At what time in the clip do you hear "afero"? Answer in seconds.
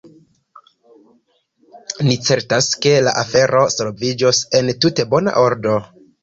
3.25-3.61